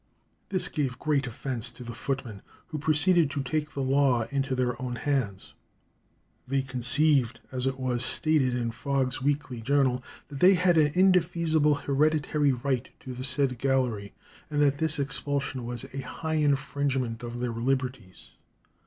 [0.49, 4.81] This gave great offence to the footmen, who proceeded to take the law into their
[4.81, 5.53] own hands.
[6.47, 11.75] "They conceived," as it was stated in Fog's Weekly Journal, "that they had an indefeasible
[11.75, 14.15] hereditary right to the said gallery,
[14.49, 18.31] and that this expulsion was a high infringement of their liberties."